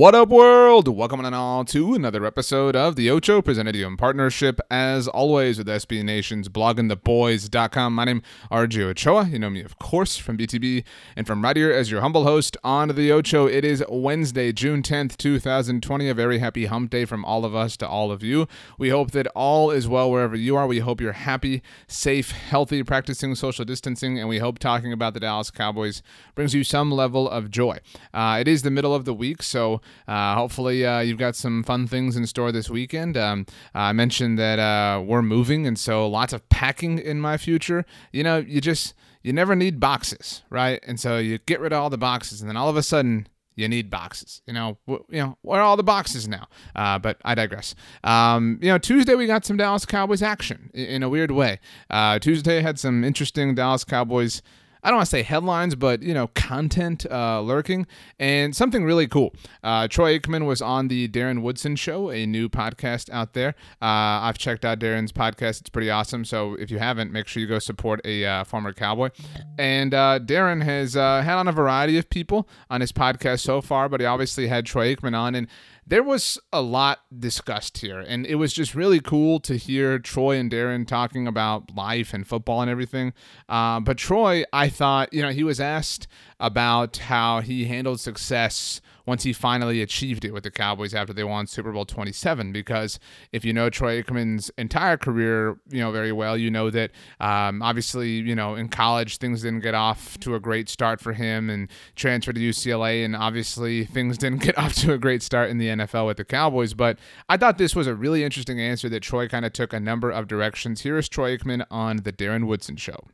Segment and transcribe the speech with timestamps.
[0.00, 0.88] What up, world?
[0.88, 5.06] Welcome on all to another episode of The Ocho, presented to you in partnership, as
[5.06, 7.94] always, with SB Nation's bloggingtheboys.com.
[7.94, 9.28] My name is RJ Ochoa.
[9.28, 10.84] You know me, of course, from BTB
[11.16, 13.46] and from right here as your humble host on The Ocho.
[13.46, 16.08] It is Wednesday, June 10th, 2020.
[16.08, 18.48] A very happy hump day from all of us to all of you.
[18.78, 20.66] We hope that all is well wherever you are.
[20.66, 25.20] We hope you're happy, safe, healthy, practicing social distancing, and we hope talking about the
[25.20, 26.02] Dallas Cowboys
[26.34, 27.80] brings you some level of joy.
[28.14, 31.86] Uh, it is the middle of the week, so hopefully, uh, you've got some fun
[31.86, 33.16] things in store this weekend.
[33.16, 37.84] Um, I mentioned that uh, we're moving, and so lots of packing in my future.
[38.12, 40.80] You know, you just you never need boxes, right?
[40.86, 43.26] And so you get rid of all the boxes, and then all of a sudden
[43.60, 44.42] you need boxes.
[44.46, 46.48] You know, you know, where are all the boxes now?
[46.74, 47.74] Uh, but I digress.
[48.02, 51.60] Um, you know, Tuesday we got some Dallas Cowboys action in, in a weird way.
[51.90, 54.42] Uh, Tuesday had some interesting Dallas Cowboys
[54.82, 57.86] I don't want to say headlines, but you know, content uh, lurking,
[58.18, 59.34] and something really cool.
[59.62, 63.50] Uh, Troy Aikman was on the Darren Woodson Show, a new podcast out there.
[63.82, 66.24] Uh, I've checked out Darren's podcast; it's pretty awesome.
[66.24, 69.10] So if you haven't, make sure you go support a uh, former cowboy.
[69.58, 73.60] And uh, Darren has uh, had on a variety of people on his podcast so
[73.60, 75.46] far, but he obviously had Troy Aikman on, and
[75.86, 80.36] there was a lot discussed here, and it was just really cool to hear Troy
[80.36, 83.12] and Darren talking about life and football and everything.
[83.48, 86.06] Uh, but Troy, I thought, you know, he was asked
[86.38, 91.24] about how he handled success once he finally achieved it with the Cowboys after they
[91.24, 92.52] won Super Bowl 27.
[92.52, 93.00] Because
[93.32, 97.62] if you know Troy Aikman's entire career, you know very well, you know that um,
[97.62, 101.50] obviously, you know, in college things didn't get off to a great start for him,
[101.50, 105.58] and transferred to UCLA, and obviously things didn't get off to a great start in
[105.58, 106.74] the NFL with the Cowboys.
[106.74, 106.98] But
[107.28, 110.10] I thought this was a really interesting answer that Troy kind of took a number
[110.10, 110.82] of directions.
[110.82, 113.08] Here is Troy Aikman on the Darren Woodson Show.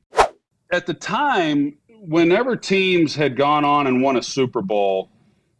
[0.72, 5.10] At the time, whenever teams had gone on and won a Super Bowl,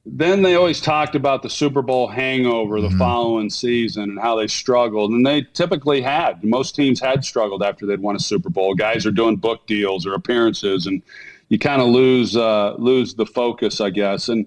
[0.04, 2.98] then they always talked about the Super Bowl hangover the mm-hmm.
[2.98, 5.10] following season and how they struggled.
[5.10, 6.44] And they typically had.
[6.44, 8.74] Most teams had struggled after they'd won a Super Bowl.
[8.74, 11.02] Guys are doing book deals or appearances, and
[11.48, 14.28] you kind of lose uh, lose the focus, I guess.
[14.28, 14.46] And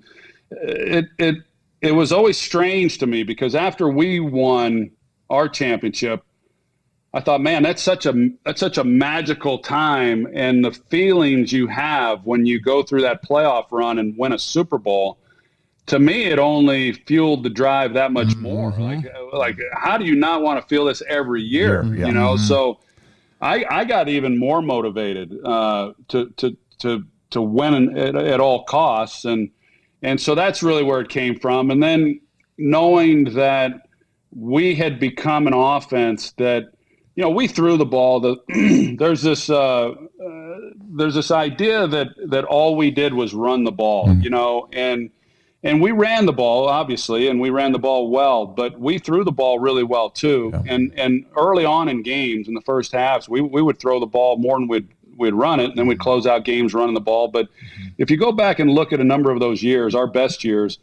[0.51, 1.35] it it
[1.81, 4.91] it was always strange to me because after we won
[5.29, 6.23] our championship,
[7.13, 11.67] I thought, man, that's such a that's such a magical time, and the feelings you
[11.67, 15.17] have when you go through that playoff run and win a Super Bowl
[15.89, 18.43] to me, it only fueled the drive that much mm-hmm.
[18.43, 18.71] more.
[18.71, 21.83] Like, like how do you not want to feel this every year?
[21.83, 22.43] You know, mm-hmm.
[22.43, 22.79] so
[23.41, 28.63] I, I got even more motivated uh, to to to to win at, at all
[28.63, 29.49] costs, and
[30.01, 31.71] and so that's really where it came from.
[31.71, 32.21] And then
[32.57, 33.87] knowing that
[34.35, 36.71] we had become an offense that
[37.15, 38.19] you know we threw the ball.
[38.19, 40.55] The there's this uh, uh,
[40.95, 44.07] there's this idea that that all we did was run the ball.
[44.07, 44.21] Mm-hmm.
[44.21, 45.09] You know, and
[45.63, 49.23] and we ran the ball obviously and we ran the ball well but we threw
[49.23, 50.73] the ball really well too yeah.
[50.73, 54.05] and and early on in games in the first halves we, we would throw the
[54.05, 54.87] ball more than we'd
[55.19, 57.47] we'd run it and then we'd close out games running the ball but
[57.97, 60.79] if you go back and look at a number of those years our best years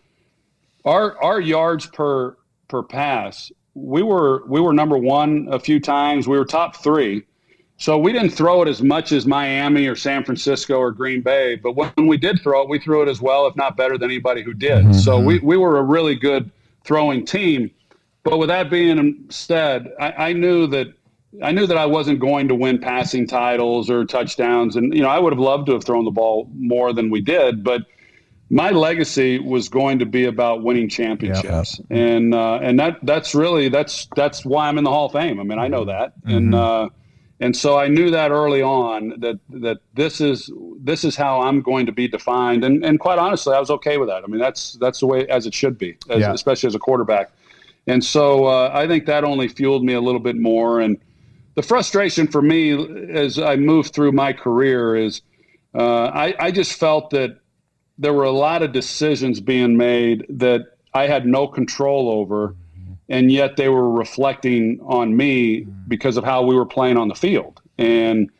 [0.84, 2.36] our our yards per
[2.68, 7.24] per pass we were we were number one a few times we were top three
[7.78, 11.56] so we didn't throw it as much as Miami or San Francisco or Green Bay,
[11.56, 14.10] but when we did throw it, we threw it as well, if not better than
[14.10, 14.84] anybody who did.
[14.84, 14.92] Mm-hmm.
[14.94, 16.50] So we, we were a really good
[16.84, 17.70] throwing team.
[18.22, 20.94] But with that being said, I, I knew that
[21.42, 25.08] I knew that I wasn't going to win passing titles or touchdowns, and you know
[25.08, 27.82] I would have loved to have thrown the ball more than we did, but
[28.48, 31.86] my legacy was going to be about winning championships, yep.
[31.90, 35.40] and uh, and that that's really that's that's why I'm in the Hall of Fame.
[35.40, 36.36] I mean, I know that, mm-hmm.
[36.36, 36.88] and uh,
[37.40, 41.60] and so I knew that early on that that this is this is how I'm
[41.60, 44.22] going to be defined, and and quite honestly, I was okay with that.
[44.22, 46.32] I mean, that's that's the way as it should be, as, yeah.
[46.32, 47.32] especially as a quarterback.
[47.88, 50.80] And so uh, I think that only fueled me a little bit more.
[50.80, 50.98] And
[51.56, 55.22] the frustration for me as I moved through my career is
[55.74, 57.38] uh, I, I just felt that
[57.98, 62.54] there were a lot of decisions being made that I had no control over,
[63.08, 67.14] and yet they were reflecting on me because of how we were playing on the
[67.14, 67.60] field.
[67.78, 68.30] And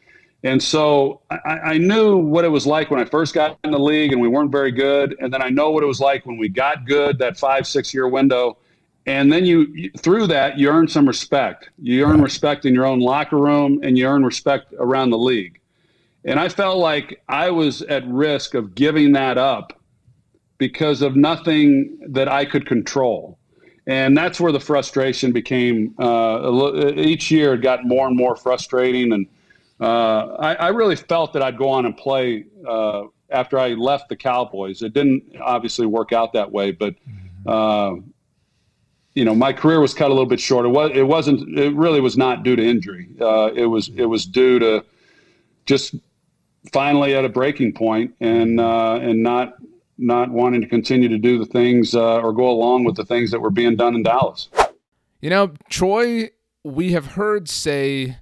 [0.43, 3.81] and so I, I, knew what it was like when I first got in the
[3.81, 5.17] league and we weren't very good.
[5.19, 7.93] And then I know what it was like when we got good, that five, six
[7.93, 8.57] year window.
[9.07, 11.71] And then you, through that, you earn some respect.
[11.79, 15.61] You earn respect in your own locker room and you earn respect around the league.
[16.25, 19.81] And I felt like I was at risk of giving that up
[20.59, 23.39] because of nothing that I could control.
[23.87, 25.95] And that's where the frustration became.
[26.01, 29.13] Uh, each year it got more and more frustrating.
[29.13, 29.29] And
[29.81, 34.09] uh, I, I, really felt that I'd go on and play uh, after I left
[34.09, 34.83] the Cowboys.
[34.83, 36.97] It didn't obviously work out that way, but.
[39.17, 40.67] You know, my career was cut a little bit short.
[40.67, 40.91] It was.
[40.95, 41.59] It wasn't.
[41.59, 43.09] It really was not due to injury.
[43.21, 43.89] Uh, it was.
[43.97, 44.85] It was due to
[45.65, 45.97] just
[46.73, 49.55] finally at a breaking point and uh, and not
[49.99, 53.31] not wanting to continue to do the things uh, or go along with the things
[53.31, 54.51] that were being done in Dallas.
[55.21, 56.31] You know, Troy,
[56.63, 58.19] we have heard say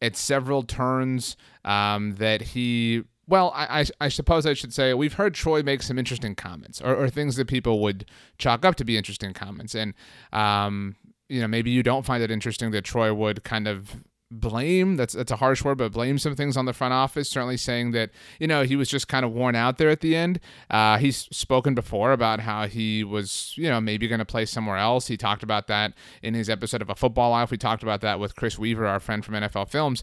[0.00, 3.02] at several turns um, that he.
[3.28, 6.80] Well, I, I, I, suppose I should say we've heard Troy make some interesting comments
[6.80, 8.06] or, or things that people would
[8.38, 9.74] chalk up to be interesting comments.
[9.74, 9.94] And,
[10.32, 10.94] um,
[11.28, 13.96] you know, maybe you don't find it interesting that Troy would kind of
[14.30, 17.56] blame that's that's a harsh word but blame some things on the front office certainly
[17.56, 20.40] saying that you know he was just kind of worn out there at the end.
[20.68, 24.76] Uh, he's spoken before about how he was you know maybe going to play somewhere
[24.76, 25.06] else.
[25.06, 28.18] He talked about that in his episode of a football life we talked about that
[28.18, 30.02] with chris weaver our friend from nfl films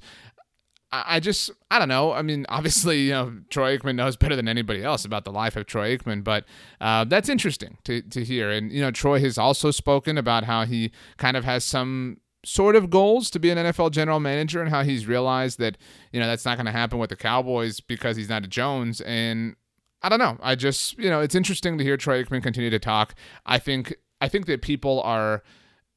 [0.94, 2.12] I, just I don't know.
[2.14, 5.56] I mean, obviously, you know, Troy Aikman knows better than anybody else about the life
[5.56, 6.46] of Troy Aikman, but
[6.80, 8.50] uh, that's interesting to to hear.
[8.52, 12.76] And you know, Troy has also spoken about how he kind of has some sort
[12.76, 15.78] of goals to be an NFL general manager and how he's realized that,
[16.12, 19.02] you know, that's not going to happen with the Cowboys because he's not a Jones.
[19.02, 19.56] And
[20.02, 20.38] I don't know.
[20.42, 23.16] I just, you know, it's interesting to hear Troy Aikman continue to talk.
[23.46, 25.42] I think, I think that people are,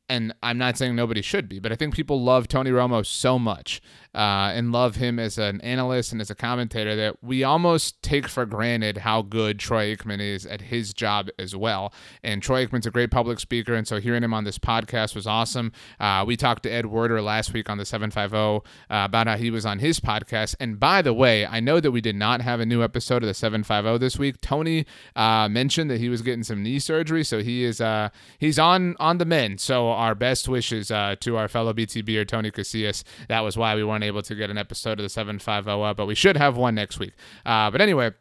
[0.08, 3.38] and I'm not saying nobody should be, but I think people love Tony Romo so
[3.38, 3.80] much
[4.14, 8.28] uh, and love him as an analyst and as a commentator that we almost take
[8.28, 11.92] for granted how good Troy Aikman is at his job as well.
[12.22, 15.26] And Troy Aikman's a great public speaker, and so hearing him on this podcast was
[15.26, 15.72] awesome.
[15.98, 19.50] Uh, we talked to Ed Werder last week on the 750 uh, about how he
[19.50, 20.54] was on his podcast.
[20.60, 23.26] And by the way, I know that we did not have a new episode of
[23.26, 24.40] the 750 this week.
[24.40, 24.86] Tony
[25.16, 28.08] uh, mentioned that he was getting some knee surgery, so he is uh,
[28.38, 29.60] he's on on the mend.
[29.60, 33.02] So our best wishes uh, to our fellow BTB or Tony Casillas.
[33.28, 36.06] That was why we weren't able to get an episode of the 750 up, but
[36.06, 37.14] we should have one next week.
[37.44, 38.12] Uh, but anyway,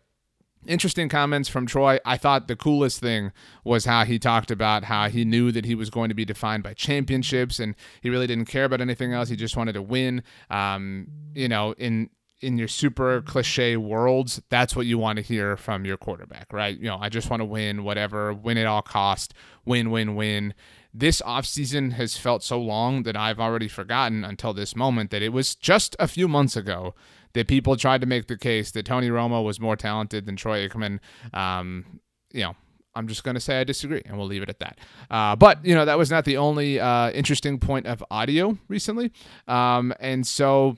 [0.67, 1.99] interesting comments from Troy.
[2.05, 3.31] I thought the coolest thing
[3.63, 6.63] was how he talked about how he knew that he was going to be defined
[6.63, 9.29] by championships and he really didn't care about anything else.
[9.29, 10.23] He just wanted to win.
[10.49, 12.09] Um, you know, in
[12.45, 16.77] in your super cliche worlds, that's what you want to hear from your quarterback, right?
[16.77, 19.33] You know, I just want to win, whatever, win at all cost,
[19.65, 20.53] win, win, win
[20.97, 25.29] this offseason has felt so long that I've already forgotten until this moment that it
[25.29, 26.95] was just a few months ago
[27.33, 30.65] that people tried to make the case that Tony Romo was more talented than Troy
[30.65, 30.99] Aikman.
[31.33, 31.99] Um,
[32.31, 32.55] you know,
[32.95, 34.79] I'm just going to say I disagree, and we'll leave it at that.
[35.11, 39.11] Uh, but you know, that was not the only uh, interesting point of audio recently,
[39.49, 40.77] um, and so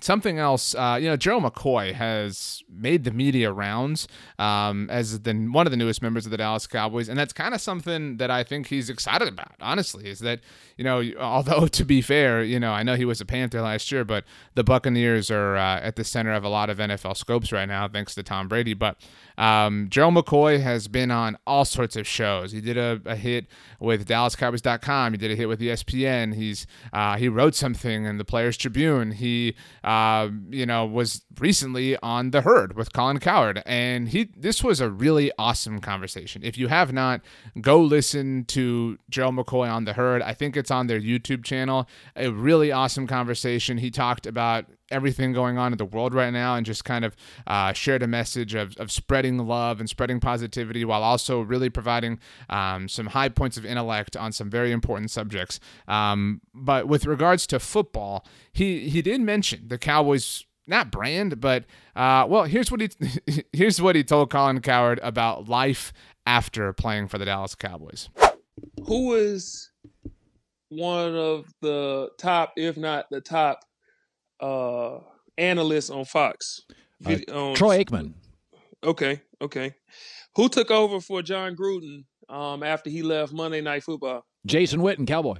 [0.00, 4.08] something else, uh, you know, Gerald McCoy has made the media rounds
[4.38, 7.54] um, as the, one of the newest members of the Dallas Cowboys, and that's kind
[7.54, 9.52] of something that I think he's excited about.
[9.60, 10.40] Honestly, is that
[10.76, 13.90] you know, although to be fair, you know, I know he was a Panther last
[13.92, 14.24] year, but
[14.54, 17.88] the Buccaneers are uh, at the center of a lot of NFL scopes right now,
[17.88, 18.74] thanks to Tom Brady.
[18.74, 18.96] But
[19.36, 22.52] um, Gerald McCoy has been on all sorts of shows.
[22.52, 23.46] He did a, a hit
[23.80, 25.12] with DallasCowboys.com.
[25.12, 26.34] He did a hit with ESPN.
[26.34, 29.12] He's uh, he wrote something in the Players Tribune.
[29.12, 34.62] He uh, you know was recently on the Herd with Colin Cowherd, and he this
[34.62, 36.42] was a really awesome conversation.
[36.44, 37.20] If you have not,
[37.60, 40.22] go listen to Gerald McCoy on the Herd.
[40.22, 41.88] I think it's on their YouTube channel.
[42.16, 43.78] A really awesome conversation.
[43.78, 47.16] He talked about everything going on in the world right now and just kind of
[47.46, 52.18] uh, shared a message of, of spreading love and spreading positivity while also really providing
[52.50, 55.60] um, some high points of intellect on some very important subjects.
[55.88, 61.64] Um, but with regards to football, he, he did mention the Cowboys not brand, but
[61.94, 62.88] uh, well, here's what he
[63.52, 65.92] here's what he told Colin Cowherd about life
[66.26, 68.08] after playing for the Dallas Cowboys.
[68.86, 69.70] Who is
[70.70, 73.60] one of the top, if not the top,
[74.40, 74.98] uh,
[75.38, 76.62] analysts on Fox?
[77.04, 78.14] Uh, Troy Aikman.
[78.82, 79.74] Okay, okay.
[80.36, 84.24] Who took over for Jon Gruden um, after he left Monday Night Football?
[84.46, 85.38] Jason Witten, Cowboy.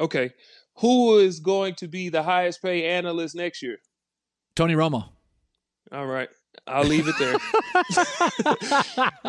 [0.00, 0.30] Okay.
[0.78, 3.78] Who is going to be the highest paid analyst next year?
[4.54, 5.08] Tony Romo.
[5.92, 6.28] All right.
[6.66, 7.36] I'll leave it there.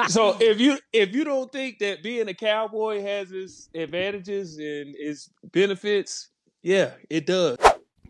[0.08, 4.96] so if you if you don't think that being a cowboy has its advantages and
[4.98, 6.30] its benefits,
[6.64, 7.58] yeah, it does.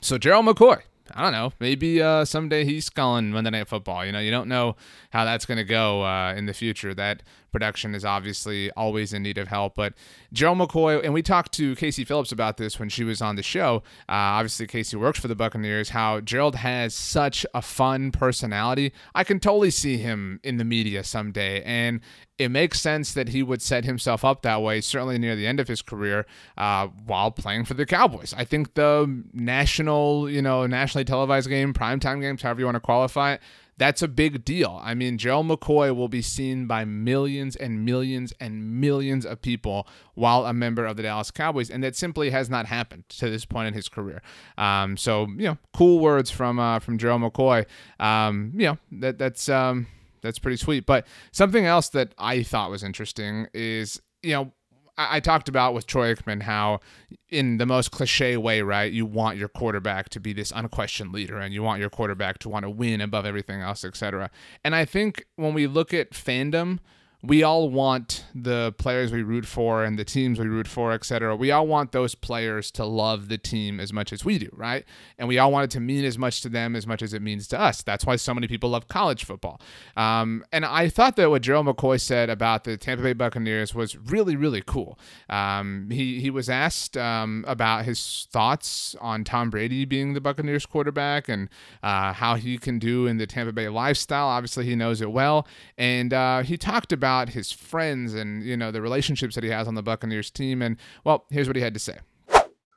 [0.02, 0.82] So Gerald McCoy,
[1.14, 1.52] I don't know.
[1.60, 4.06] Maybe uh, someday he's calling Monday Night Football.
[4.06, 4.76] You know, you don't know
[5.10, 6.94] how that's going to go uh, in the future.
[6.94, 9.76] That production is obviously always in need of help.
[9.76, 9.94] But
[10.32, 13.44] Joe McCoy, and we talked to Casey Phillips about this when she was on the
[13.44, 13.78] show.
[14.08, 15.90] Uh, obviously, Casey works for the Buccaneers.
[15.90, 18.94] How Gerald has such a fun personality.
[19.16, 22.02] I can totally see him in the media someday, and
[22.40, 25.60] it makes sense that he would set himself up that way, certainly near the end
[25.60, 26.26] of his career,
[26.58, 28.34] uh, while playing for the Cowboys.
[28.36, 32.82] I think the national, you know, nationally televised game, primetime games, however you want to
[32.82, 33.42] qualify it,
[33.78, 34.80] that's a big deal.
[34.82, 39.86] I mean, Gerald McCoy will be seen by millions and millions and millions of people
[40.16, 43.46] while a member of the Dallas Cowboys, and that simply has not happened to this
[43.46, 44.22] point in his career.
[44.58, 47.66] Um, so you know, cool words from uh, from Gerald McCoy.
[48.00, 49.88] Um, you know that that's um,
[50.22, 50.86] that's pretty sweet.
[50.86, 54.52] But something else that I thought was interesting is you know
[55.00, 56.82] I, talked about with Troy Aikman how,
[57.30, 61.38] in the most cliche way, right, you want your quarterback to be this unquestioned leader,
[61.38, 64.30] and you want your quarterback to want to win above everything else, etc.
[64.64, 66.80] And I think when we look at fandom,
[67.22, 71.36] we all want the players we root for and the teams we root for, etc.
[71.36, 74.86] We all want those players to love the team as much as we do, right?
[75.18, 77.22] And we all want it to mean as much to them as much as it
[77.22, 77.82] means to us.
[77.82, 79.60] That's why so many people love college football.
[79.98, 83.98] Um, and I thought that what Gerald McCoy said about the Tampa Bay Buccaneers was
[83.98, 84.98] really, really cool.
[85.28, 90.66] Um, he he was asked um, about his thoughts on Tom Brady being the Buccaneers
[90.66, 91.50] quarterback and
[91.84, 94.28] uh, how he can do in the Tampa Bay lifestyle.
[94.28, 95.46] Obviously, he knows it well,
[95.78, 99.50] and uh, he talked about about his friends and you know the relationships that he
[99.50, 100.62] has on the Buccaneers team.
[100.62, 101.98] And well, here's what he had to say.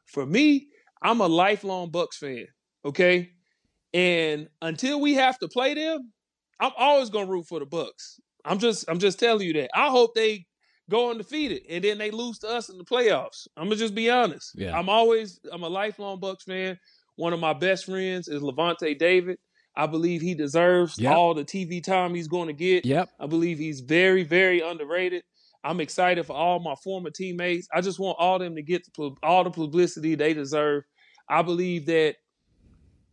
[0.07, 0.69] For me,
[1.03, 2.47] I'm a lifelong Bucs fan.
[2.85, 3.31] Okay,
[3.93, 6.13] and until we have to play them,
[6.59, 8.21] I'm always gonna root for the Bucs.
[8.45, 9.71] I'm just I'm just telling you that.
[9.75, 10.47] I hope they
[10.91, 13.47] go undefeated and then they lose to us in the playoffs.
[13.57, 14.53] I'm gonna just be honest.
[14.55, 14.77] Yeah.
[14.77, 16.79] I'm always I'm a lifelong Bucs fan.
[17.17, 19.37] One of my best friends is Lavonte David.
[19.75, 21.15] I believe he deserves yep.
[21.15, 22.85] all the TV time he's going to get.
[22.85, 23.09] Yep.
[23.19, 25.23] I believe he's very, very underrated.
[25.65, 27.69] I'm excited for all my former teammates.
[27.73, 28.87] I just want all them to get
[29.23, 30.85] all the publicity they deserve.
[31.29, 32.17] I believe that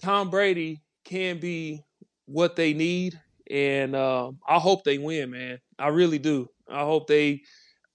[0.01, 1.83] Tom Brady can be
[2.25, 5.59] what they need, and uh, I hope they win, man.
[5.77, 6.49] I really do.
[6.67, 7.41] I hope they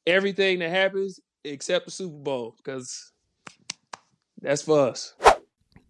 [0.06, 3.12] everything that happens except the Super Bowl because
[4.40, 5.14] that's for us.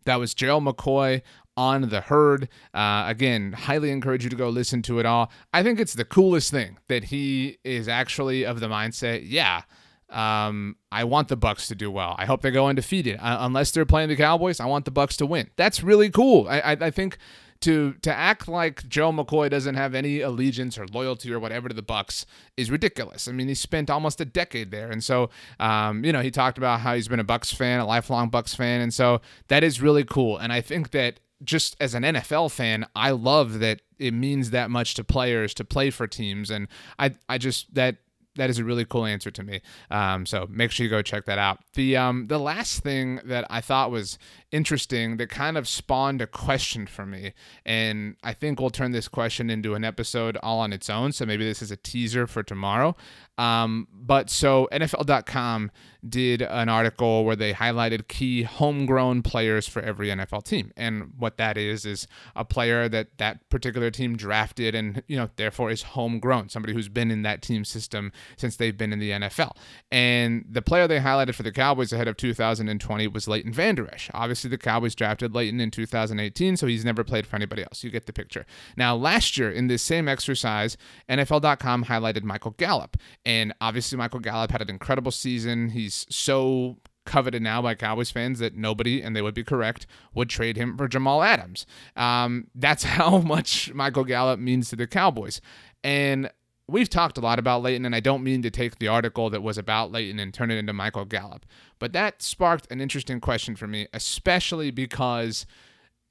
[0.04, 1.22] That was Gerald McCoy
[1.56, 2.48] on the herd.
[2.72, 5.30] Uh, again, highly encourage you to go listen to it all.
[5.52, 9.22] I think it's the coolest thing that he is actually of the mindset.
[9.24, 9.62] Yeah.
[10.10, 12.14] Um, I want the Bucs to do well.
[12.18, 13.18] I hope they go undefeated.
[13.20, 15.50] Uh, unless they're playing the Cowboys, I want the Bucs to win.
[15.56, 16.46] That's really cool.
[16.48, 17.18] I, I, I think
[17.64, 21.74] to to act like Joe McCoy doesn't have any allegiance or loyalty or whatever to
[21.74, 23.26] the Bucs is ridiculous.
[23.26, 26.58] I mean, he spent almost a decade there, and so um, you know he talked
[26.58, 29.80] about how he's been a Bucs fan, a lifelong Bucs fan, and so that is
[29.80, 30.36] really cool.
[30.36, 34.70] And I think that just as an NFL fan, I love that it means that
[34.70, 37.96] much to players to play for teams, and I I just that
[38.36, 39.60] that is a really cool answer to me.
[39.90, 41.60] Um, so make sure you go check that out.
[41.74, 44.18] The um, the last thing that I thought was
[44.54, 47.32] interesting that kind of spawned a question for me,
[47.66, 51.10] and I think we'll turn this question into an episode all on its own.
[51.10, 52.94] So maybe this is a teaser for tomorrow.
[53.36, 55.72] Um, but so NFL.com
[56.08, 60.70] did an article where they highlighted key homegrown players for every NFL team.
[60.76, 62.06] And what that is is
[62.36, 66.88] a player that that particular team drafted and you know therefore is homegrown, somebody who's
[66.88, 69.56] been in that team system since they've been in the NFL.
[69.90, 74.10] And the player they highlighted for the Cowboys ahead of 2020 was Leighton Vander Esch.
[74.14, 77.84] Obviously the Cowboys drafted Leighton in 2018, so he's never played for anybody else.
[77.84, 78.46] You get the picture.
[78.76, 80.76] Now last year in this same exercise,
[81.08, 85.70] NFL.com highlighted Michael Gallup and obviously, Michael Gallup had an incredible season.
[85.70, 90.28] He's so coveted now by Cowboys fans that nobody, and they would be correct, would
[90.28, 91.66] trade him for Jamal Adams.
[91.96, 95.40] Um, that's how much Michael Gallup means to the Cowboys.
[95.82, 96.30] And
[96.68, 99.42] we've talked a lot about Leighton, and I don't mean to take the article that
[99.42, 101.46] was about Leighton and turn it into Michael Gallup.
[101.78, 105.46] But that sparked an interesting question for me, especially because,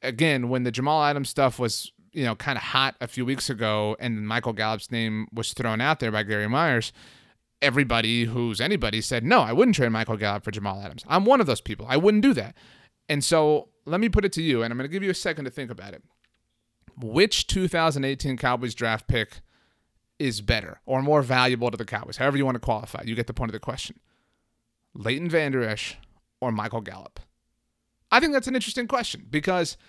[0.01, 3.49] again, when the Jamal Adams stuff was you know kind of hot a few weeks
[3.49, 6.93] ago, and Michael Gallup's name was thrown out there by Gary Myers
[7.63, 11.03] everybody who's anybody said, no, I wouldn't trade Michael Gallup for Jamal Adams.
[11.07, 11.87] I'm one of those people.
[11.89, 12.55] I wouldn't do that.
[13.07, 15.15] And so let me put it to you, and I'm going to give you a
[15.15, 16.03] second to think about it.
[17.01, 19.41] Which 2018 Cowboys draft pick
[20.23, 22.17] is better or more valuable to the Cowboys?
[22.17, 23.03] However you want to qualify.
[23.05, 23.99] You get the point of the question.
[24.93, 25.97] Leighton Vander Esch
[26.39, 27.19] or Michael Gallup?
[28.11, 29.77] I think that's an interesting question because–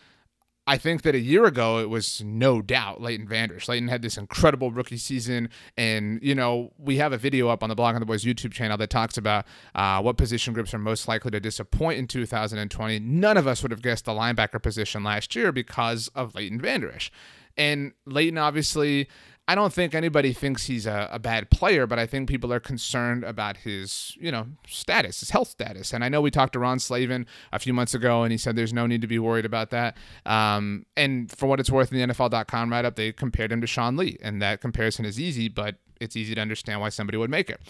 [0.67, 3.59] I think that a year ago it was no doubt Leighton Vander.
[3.69, 7.69] Leighton had this incredible rookie season, and you know we have a video up on
[7.69, 11.07] the Blogging the Boys YouTube channel that talks about uh, what position groups are most
[11.07, 12.99] likely to disappoint in 2020.
[12.99, 16.91] None of us would have guessed the linebacker position last year because of Leighton Vander
[16.91, 17.11] Esch.
[17.57, 19.09] And Leighton obviously
[19.47, 22.61] I don't think anybody thinks he's a, a, bad player, but I think people are
[22.61, 25.93] concerned about his, you know, status, his health status.
[25.93, 28.57] And I know we talked to Ron Slavin a few months ago, and he said
[28.57, 29.99] there's no need to be worried about that.
[30.25, 33.67] Um, and for what it's worth, in the NFL.com write up, they compared him to
[33.67, 37.31] Sean Lee, and that comparison is easy, but it's easy to understand why somebody would
[37.31, 37.61] make it.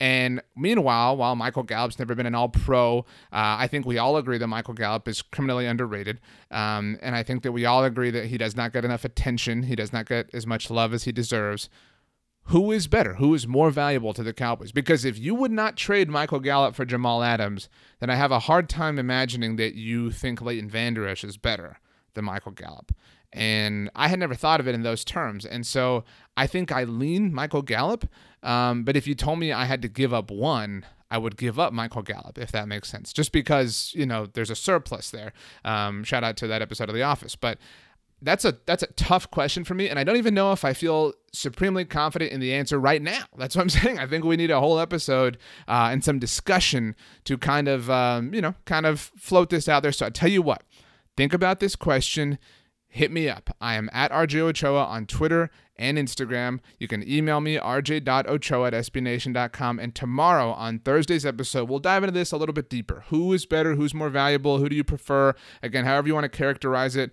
[0.00, 4.16] And meanwhile, while Michael Gallup's never been an all pro, uh, I think we all
[4.16, 6.20] agree that Michael Gallup is criminally underrated.
[6.50, 9.64] Um, and I think that we all agree that he does not get enough attention.
[9.64, 11.68] He does not get as much love as he deserves.
[12.48, 13.14] Who is better?
[13.14, 14.72] Who is more valuable to the Cowboys?
[14.72, 17.70] Because if you would not trade Michael Gallup for Jamal Adams,
[18.00, 21.78] then I have a hard time imagining that you think Leighton Vander Esch is better
[22.12, 22.92] than Michael Gallup.
[23.34, 25.44] And I had never thought of it in those terms.
[25.44, 26.04] And so
[26.36, 28.08] I think I lean Michael Gallup.
[28.44, 31.58] Um, but if you told me I had to give up one, I would give
[31.58, 35.32] up Michael Gallup, if that makes sense, just because, you know, there's a surplus there.
[35.64, 37.34] Um, shout out to that episode of The Office.
[37.34, 37.58] But
[38.22, 40.72] that's a that's a tough question for me, and I don't even know if I
[40.72, 43.24] feel supremely confident in the answer right now.
[43.36, 43.98] That's what I'm saying.
[43.98, 45.36] I think we need a whole episode
[45.68, 49.82] uh, and some discussion to kind of um, you know kind of float this out
[49.82, 49.92] there.
[49.92, 50.62] So I tell you what,
[51.16, 52.38] think about this question
[52.94, 53.50] hit me up.
[53.60, 56.60] I am at RJ Ochoa on Twitter and Instagram.
[56.78, 59.80] You can email me, rj.ochoa at sbnation.com.
[59.80, 63.04] And tomorrow on Thursday's episode, we'll dive into this a little bit deeper.
[63.08, 63.74] Who is better?
[63.74, 64.58] Who's more valuable?
[64.58, 65.34] Who do you prefer?
[65.60, 67.10] Again, however you want to characterize it.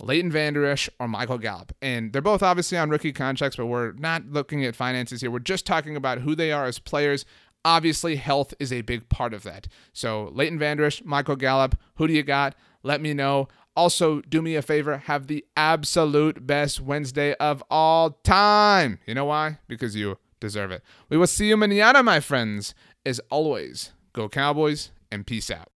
[0.00, 1.72] Leighton Vander Esch or Michael Gallup.
[1.80, 5.30] And they're both obviously on rookie contracts, but we're not looking at finances here.
[5.30, 7.24] We're just talking about who they are as players.
[7.64, 9.68] Obviously, health is a big part of that.
[9.94, 12.54] So, Leighton Vander Esch, Michael Gallup, who do you got?
[12.82, 13.48] Let me know.
[13.74, 18.98] Also, do me a favor, have the absolute best Wednesday of all time.
[19.06, 19.58] You know why?
[19.66, 20.82] Because you deserve it.
[21.08, 22.74] We will see you manana, my friends.
[23.06, 25.72] As always, go Cowboys and peace out.